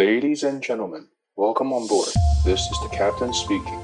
[0.00, 2.08] Ladies and gentlemen, welcome on board.
[2.42, 3.78] This is the captain speaking.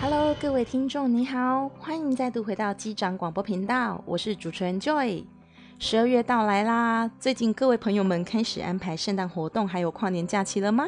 [0.00, 5.24] Hello，各位听众，你好，欢迎再度回到机长广播频道，我是主持人 Joy。
[5.80, 10.86] 十二月到来啦，最近各位朋友们开始安排圣诞活动，还有跨年假期了吗？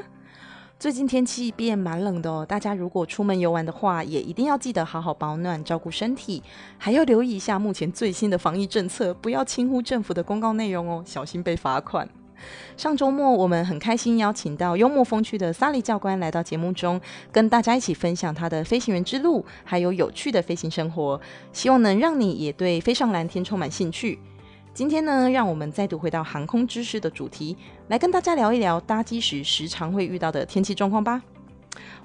[0.79, 6.41] 最近天气变蛮冷的哦，大家如果出门游玩的话，也一定要记得好好保暖，照顾身体，
[6.79, 12.09] 还要留意一下目前最新的防疫政策，不要轻忽政府的公告内容哦，小心被罚款。
[12.77, 17.01] 上周末我们很开心邀请到幽默风趣的萨利教官来到节目中，
[17.33, 21.21] 跟大家一起分享他的飞行员之路，还有有趣的飞行生活，
[21.53, 24.17] 希望能让你也对飞上蓝天充满兴趣。
[24.79, 27.57] 今天呢，让我们再度回到航空知识的主题，
[27.89, 31.21] 来跟大家聊一聊搭机时时常会遇到的天气状况吧。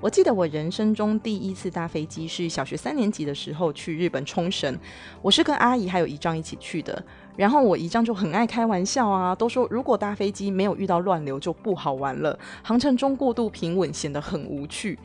[0.02, 4.76] 我记得我人生中第一次搭飞机是小学三年级的时候去日本冲绳，
[5.22, 7.06] 我是跟阿姨还有姨丈一起去的。
[7.36, 14.98] 然后我姨丈就很爱开玩笑啊，都说如果搭飞机没有遇到乱流就不好玩了，航程中过度平稳显得很无趣。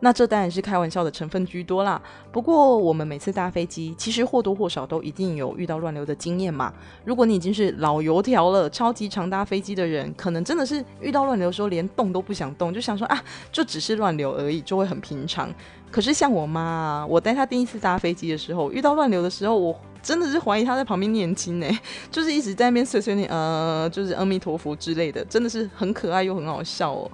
[0.00, 2.00] 那这当然是开玩笑的成分居多啦。
[2.30, 6.72] 不过我们每次搭飞机，其实或多或少都一定有遇到乱流的经验嘛。
[7.04, 15.52] 如果你已经是老油条了，超级常搭飞机的人，可能真的是遇到乱流的时候连动都不想动，就想说啊，就只是乱流而已，就会很平常。
[15.90, 21.66] 可是像我妈，我带她第一次搭飞机的时候，遇到乱流的时候，我真的是怀疑她在旁边念经呢，
[22.10, 27.10] 就是一直在那边碎碎念，呃，就是阿弥陀佛之类的，真的是很可爱又很好笑哦。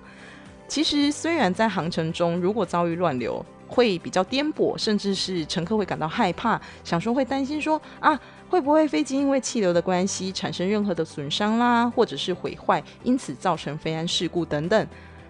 [0.73, 14.89] 其实，虽然在航程中，如果遭遇乱流，会比较颠簸，甚至是乘客会感到害怕，想说会担心说啊，会不会飞机因为气流的关系产生任何的损伤啦，或者是毁坏，因此造成飞安事故等等。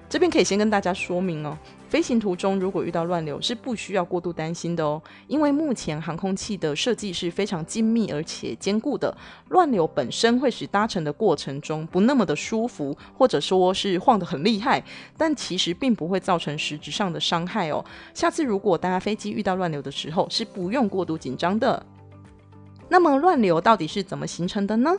[0.08, 1.58] 这边可以先跟大家说明哦。
[1.92, 9.14] 飞行途中如果遇到乱流，是不需要过度担心的哦，因为目前航空器的设计是非常精密而且坚固的。
[9.50, 14.82] 乱流本身会使搭乘的过程中不那么的舒服，或者说是晃得很厉害，
[15.18, 17.84] 但其实并不会造成实质上的伤害哦。
[18.14, 21.84] 下次如果搭飞机遇到乱流的时候，是不用过度紧张的。
[22.88, 24.96] 那么乱流到底是怎么形成的呢？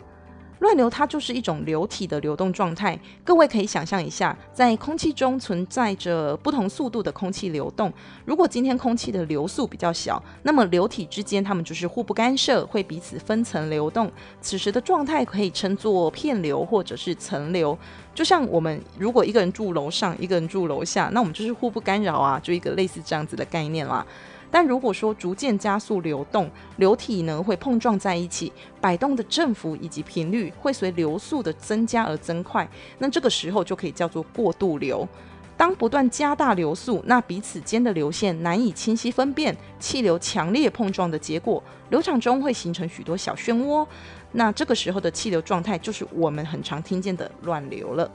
[0.64, 7.92] 乱流它就是一种流体的流动状态，各位可以想象一下，在空气中存在着不同速度的空气流动。
[8.24, 14.10] 如果今天空气的流速比较小，那么流体之间它们就是互不干涉，会彼此分层流动。
[14.40, 17.78] 此时的状态可以称作片流或者是层流。
[18.16, 24.06] 就像我们如果一个人住楼上，一个人住楼下，那我们就是互不干扰啊，就一个类似这样子的概念啦。
[24.54, 26.48] 但如果说逐渐加速流动，
[26.78, 32.70] 流体呢会碰撞在一起，摆动的振幅以及频率会随流速的增加而增快，
[33.00, 35.10] 那这个时候就可以叫做过渡流。
[35.58, 43.88] 当不断加大流速，那彼此间的流线难以清晰分辨，气流强烈碰撞的结果，流场中会形成许多小漩涡。
[44.34, 48.12] 那这个时候的气流状态就是我们很常听见的乱流了。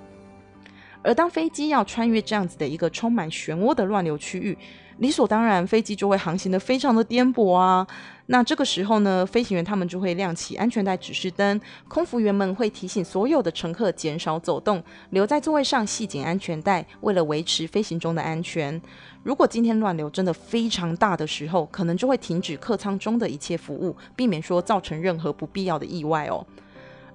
[1.02, 4.58] 而当飞机要穿越这样子的一个充满漩涡的乱流区域，
[4.98, 7.86] 理所当然，飞机就会航行得非常的颠簸啊。
[8.26, 18.80] 那这个时候呢，飞行员他们就会亮起安全带指示灯，空服员们会提醒所有的乘客减少走动，留在座位上系紧安全带，为了维持飞行中的安全。
[19.22, 26.44] 如果今天乱流真的非常大的时候，可能就会停止客舱中的一切服务，避免说造成任何不必要的意外哦。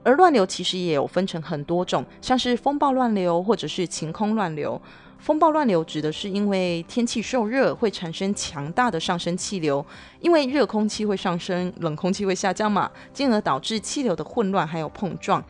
[0.03, 4.79] 而乱流其实也有分成很多种，像是风暴乱流或者是晴空乱流。
[5.19, 9.85] 风暴乱流指的是因为天气受热会产生强大的上升气流，
[10.19, 15.41] 因为热空气会上升，冷空气会下降嘛，进而导致气流的混乱还有碰撞。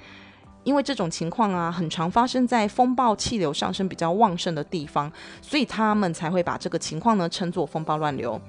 [0.64, 5.12] 因为这种情况啊，很常发生在风暴气流上升比较旺盛的地方，
[5.42, 8.40] 所以他们才会把这个情况呢称作风暴乱流。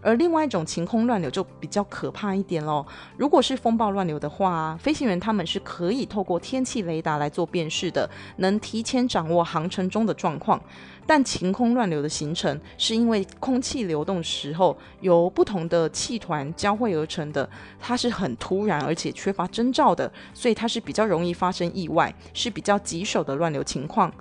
[0.00, 2.84] 而另外一种晴空乱流就比较可怕一点喽。
[3.16, 10.60] 如果是风暴乱流的话，飞行员他们是可以透过天气雷达来做辨识的，能提前掌握航程中的状况。
[11.06, 17.48] 但晴空乱流的形成是因为空气流动时候由不同的气团交汇而成的，
[17.80, 24.12] 它是很突然而且缺乏征兆的，所以它是比较容易发生意外，是比较棘手的乱流情况。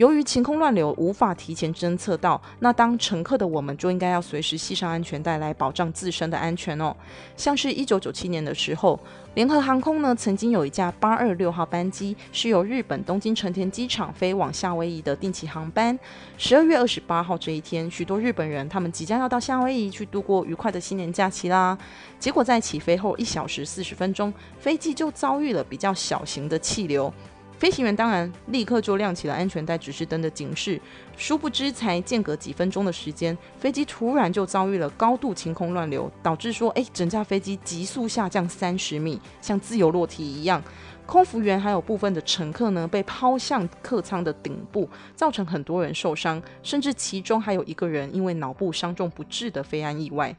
[0.00, 6.96] 由于晴空乱流无法提前侦测到，那当乘客的我们就应该要随时系上安全带来保障自身的安全哦。
[7.36, 8.98] 像是一九九七年的时候，
[9.34, 15.98] 联合航空呢曾经有一架八二六号班机是由日本东京成田机场飞往夏威夷的定期航班。
[16.38, 21.76] 十二月二十八号这一天，许多日本人他们即将要到夏威夷去度过愉快的新年假期啦。
[22.18, 27.12] 结果在起飞后一小时四十分钟，飞机就遭遇了比较小型的气流。
[27.60, 30.80] 飞行员当然立刻就亮起了安全带指示灯的警示，
[31.14, 40.62] 殊不知才间隔几分钟的时间，飞机突然就遭遇了高度晴空乱流，导致说，哎，整架飞机急速下降三十米，像自由落体一样。
[41.04, 50.34] 空服员还有部分的乘客呢，被抛向客舱的顶部，造成很多人受伤，甚至其中还有一个人因为脑部伤重不治的飞安意外。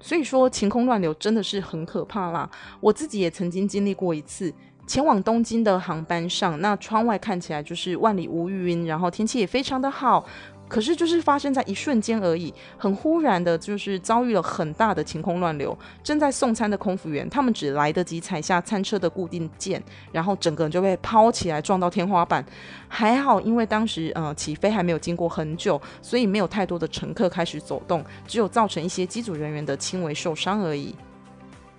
[0.00, 2.50] 所以说，晴空乱流真的是很可怕啦。
[2.80, 4.52] 我自己也曾经经历过一次，
[4.86, 10.24] 前往东京的航班上，那窗外看起来就是万里无云，然后天气也非常的好。
[10.66, 15.76] 可是就是发生在一瞬间而已，很忽然的，就是遭遇了很大的晴空乱流。
[16.02, 22.44] 正在送餐的空服员，他们只来得及踩下餐车的固定键，然后整个人就被抛起来撞到天花板。
[22.88, 30.94] 还好，因为当时呃起飞还没有经过很久，所以没有太多的乘客开始走动，只有造成一些机组人员的轻微受伤而已。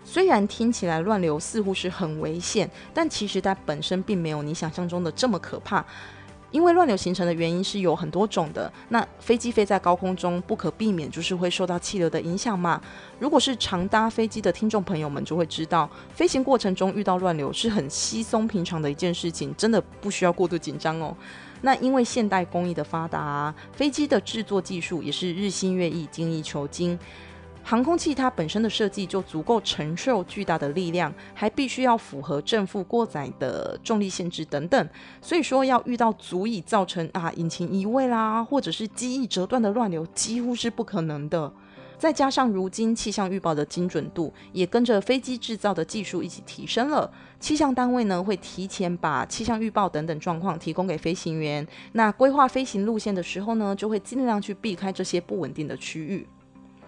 [0.05, 5.83] 虽然听起来乱流似乎是很危险，但其实它本身并没有你想象中的这么可怕。
[6.51, 12.81] 因为乱流形成的原因是有很多种的，那飞机飞在高空中，不可避免就是会受到气流的影响嘛。
[13.19, 21.13] 如果是常搭飞机的听众朋友们就会知道，飞行过程中遇到乱流是很稀松平常的一件事情，真的不需要过度紧张哦。
[21.61, 26.97] 那因为现代工艺的发达啊，飞机的制作技术也是日新月异，精益求精。
[27.67, 34.87] 航空器它本身的设计就足够承受巨大的力量，还必须要符合正负过载的重力限制等等，
[35.19, 41.51] 所以说要遇到足以造成啊引擎移位啦，或者是机翼折断的乱流，几乎是不可能的。
[41.97, 56.27] 再加上如今气象预报的精准度也跟着飞机制造的技术一起提升了，气象单位呢会提前把气象预报等等状况提供给飞行员，那规划飞行路线的时候呢，就会尽量去避开这些不稳定的区域。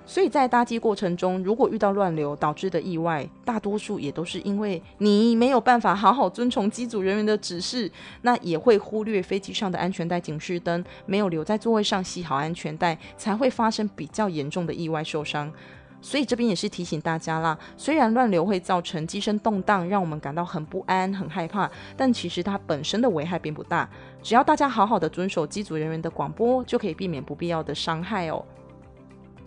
[0.07, 15.51] 所以在搭机过程中，如果遇到乱流导致的意外，大多数也都是因为你没有办法好好遵从机组人员的指示，那也会忽略飞机上的安全带警示灯，没有留在座位上系好安全带，才会发生比较严重的意外受伤。
[15.99, 23.89] 所以这边也是提醒大家啦，虽然乱流会造成机身动荡，让我们感到很不安、很害怕，但其实它本身的危害并不大，
[24.23, 28.45] 只要大家好好的遵守机组人员的广播，就可以避免不必要的伤害哦。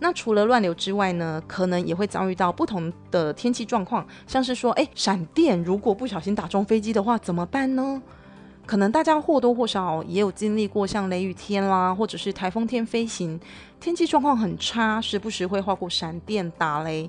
[0.03, 8.01] 那除了乱流之外呢，可能也会遭遇到不同的天气状况，像是说，哎，闪电如果不小心打中飞机的话，怎么办呢？
[8.65, 13.39] 可能大家或多或少也有经历过像雷雨天啦，或者是台风天飞行，
[13.79, 17.07] 天气状况很差，时不时会划过闪电打雷。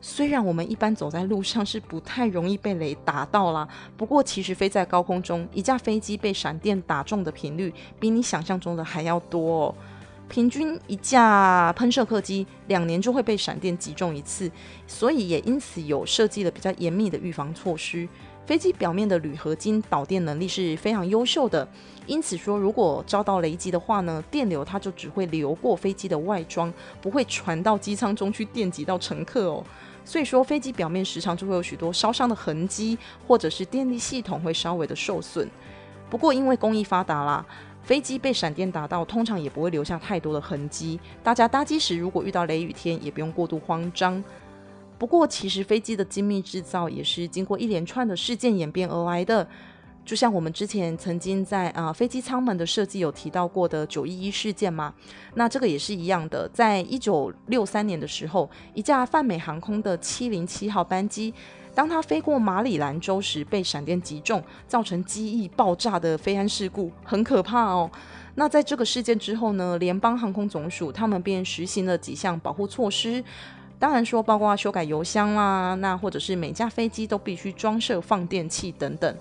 [0.00, 3.66] 虽然我们一般走在路上是不太容易被雷打到啦，
[3.96, 9.74] 不过其实飞在高空中，一架飞机被闪电打中的频率比你想象中的还要多哦。
[10.30, 14.48] 平均一架喷射客机两年就会被闪电击中一次，
[14.86, 18.08] 所以也因此有设计了比较严密的预防措施。
[18.46, 21.68] 飞机表面的铝合金导电能力是非常优秀的，
[22.06, 26.72] 因此说如果遭到雷击的话呢，电流它就只会流过飞机的外装，
[27.02, 29.64] 不会传到机舱中去电击到乘客哦。
[30.04, 35.48] 所以说飞机表面时常就会有许多烧伤的痕迹，或者是电力系统会稍微的受损。
[36.08, 37.44] 不过因为工艺发达啦。
[37.82, 41.00] 飞机被闪电打到，通常也不会留下太多的痕迹。
[41.22, 44.22] 大家搭机时，如果遇到雷雨天，也不用过度慌张。
[44.98, 49.46] 不过，其实飞机的精密制造也是经过一连串的事件演变而来的。
[50.04, 54.92] 就像我们之前曾经在啊、飞机舱门的设计有提到过的九一一事件嘛，
[55.34, 56.48] 那这个也是一样的。
[56.52, 61.32] 在一九六三年的时候，一架泛美航空的七零七号班机。
[61.74, 67.90] 当它飞过马里兰州时，被闪电击中，造成机翼爆炸的飞安事故，很可怕哦。
[68.34, 73.22] 那在这个事件之后呢，联邦航空总署他们便实行了几项保护措施，
[73.78, 79.16] 当然说包括修改油箱啦，那或者是每架飞机都必须装设放电器等等。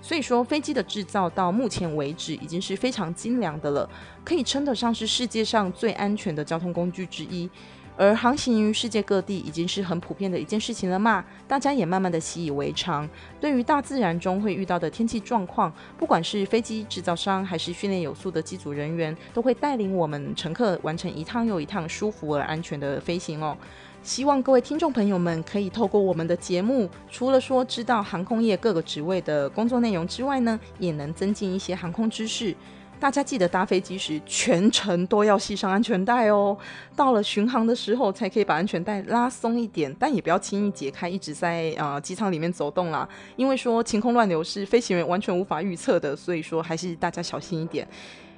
[0.00, 3.88] 所以说，飞机的制造到目前为止已经是非常精良的了，
[4.24, 7.48] 可以称得上是世界上最安全的交通工具之一。
[7.96, 13.08] 而航行于世界各地已经是很普遍的一件事情了嘛，大家也慢慢的习以为常。
[13.40, 23.56] 对于大自然中会遇到的天气状况，不管是飞机制造商还是训练有素的机组人员，都会带领我们乘客完成一趟又一趟舒服而安全的飞行哦。
[24.02, 32.56] 希望各位听众朋友们可以透过我们的节目，除了说知道航空业各个职位的工作内容之外呢，也能增进一些航空知识。
[33.02, 36.56] 大家记得搭飞机时全程都要系上安全带哦。
[36.94, 43.08] 到了巡航的时候才可以把安全带拉松一点，但也不要轻易解开，一直在呃机舱里面走动啦。
[43.34, 47.84] 因为说晴空乱流是飞行员完全无法预测的，所以说还是大家小心一点。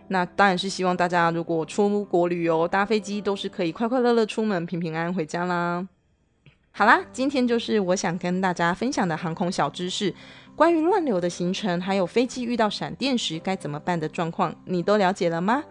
[0.08, 5.86] 那当然是希望大家如果出国旅游搭飞机都是可以快快乐乐出门，平平安安回家啦。
[6.76, 10.12] 好啦，今天就是我想跟大家分享的航空小知识，
[10.56, 15.64] 关于乱流的行程，还有飞机遇到闪电时该怎么办的状况，你都了解了吗？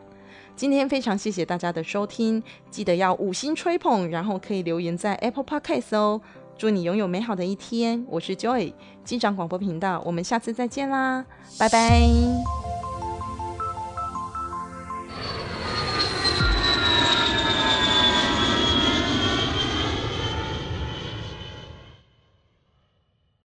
[0.55, 6.21] 今天非常谢谢大家的收听，记得要五星吹捧，然后可以留言在 Apple Podcast 哦。
[6.57, 8.73] 祝你拥有美好的一天，我是 Joy，
[9.03, 11.25] 机长广播频道，我们下次再见啦，
[11.57, 12.82] 拜拜。